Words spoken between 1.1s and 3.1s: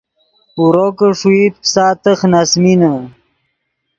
ݰوئیت پیسا تخ نے اَسۡمینے